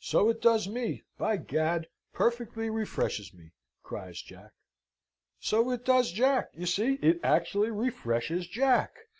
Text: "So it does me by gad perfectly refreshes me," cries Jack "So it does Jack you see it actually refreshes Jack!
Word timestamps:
"So 0.00 0.28
it 0.28 0.42
does 0.42 0.66
me 0.68 1.04
by 1.18 1.36
gad 1.36 1.86
perfectly 2.12 2.68
refreshes 2.68 3.32
me," 3.32 3.52
cries 3.84 4.20
Jack 4.20 4.50
"So 5.38 5.70
it 5.70 5.84
does 5.84 6.10
Jack 6.10 6.50
you 6.54 6.66
see 6.66 6.94
it 6.94 7.20
actually 7.22 7.70
refreshes 7.70 8.48
Jack! 8.48 8.90